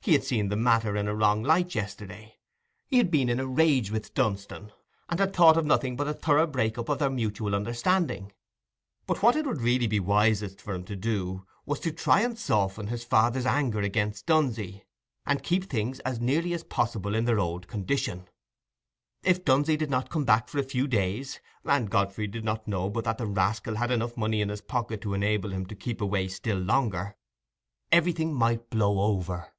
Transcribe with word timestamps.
He 0.00 0.14
had 0.14 0.24
seen 0.24 0.48
the 0.48 0.56
matter 0.56 0.96
in 0.96 1.06
a 1.06 1.14
wrong 1.14 1.42
light 1.42 1.74
yesterday. 1.74 2.38
He 2.86 2.96
had 2.96 3.10
been 3.10 3.28
in 3.28 3.38
a 3.38 3.46
rage 3.46 3.90
with 3.90 4.14
Dunstan, 4.14 4.72
and 5.10 5.20
had 5.20 5.34
thought 5.36 5.58
of 5.58 5.66
nothing 5.66 5.96
but 5.96 6.08
a 6.08 6.14
thorough 6.14 6.46
break 6.46 6.78
up 6.78 6.88
of 6.88 6.98
their 6.98 7.10
mutual 7.10 7.54
understanding; 7.54 8.32
but 9.06 9.22
what 9.22 9.36
it 9.36 9.44
would 9.44 9.58
be 9.62 9.86
really 9.86 10.00
wisest 10.00 10.62
for 10.62 10.72
him 10.72 10.84
to 10.84 10.96
do, 10.96 11.44
was 11.66 11.78
to 11.80 11.92
try 11.92 12.22
and 12.22 12.38
soften 12.38 12.86
his 12.86 13.04
father's 13.04 13.44
anger 13.44 13.80
against 13.80 14.24
Dunsey, 14.24 14.86
and 15.26 15.42
keep 15.42 15.64
things 15.64 16.00
as 16.00 16.22
nearly 16.22 16.54
as 16.54 16.64
possible 16.64 17.14
in 17.14 17.26
their 17.26 17.38
old 17.38 17.68
condition. 17.68 18.28
If 19.24 19.44
Dunsey 19.44 19.76
did 19.76 19.90
not 19.90 20.08
come 20.08 20.24
back 20.24 20.48
for 20.48 20.58
a 20.58 20.62
few 20.62 20.86
days 20.88 21.38
(and 21.66 21.90
Godfrey 21.90 22.28
did 22.28 22.44
not 22.46 22.66
know 22.66 22.88
but 22.88 23.04
that 23.04 23.18
the 23.18 23.26
rascal 23.26 23.74
had 23.76 23.90
enough 23.90 24.16
money 24.16 24.40
in 24.40 24.48
his 24.48 24.62
pocket 24.62 25.02
to 25.02 25.12
enable 25.12 25.50
him 25.52 25.66
to 25.66 25.74
keep 25.74 26.00
away 26.00 26.28
still 26.28 26.56
longer), 26.56 27.14
everything 27.92 28.32
might 28.32 28.70
blow 28.70 29.00
over. 29.00 29.52